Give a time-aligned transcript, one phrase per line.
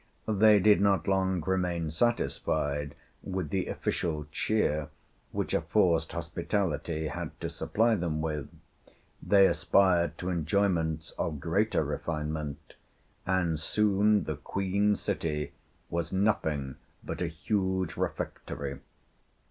[0.27, 4.89] They did not long remain satisfied with the official cheer
[5.31, 8.49] which a forced hospitality had to supply them with.
[9.21, 12.73] They aspired to enjoyments of greater refinement;
[13.27, 15.51] and soon the Queen City
[15.91, 18.79] was nothing but a huge refectory.